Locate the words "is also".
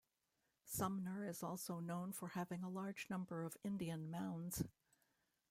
1.29-1.79